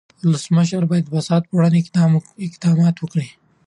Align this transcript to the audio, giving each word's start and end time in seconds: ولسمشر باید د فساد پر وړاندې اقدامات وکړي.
ولسمشر 0.25 0.83
باید 0.89 1.05
د 1.07 1.11
فساد 1.13 1.41
پر 1.47 1.53
وړاندې 1.55 1.79
اقدامات 2.47 2.95
وکړي. 2.99 3.27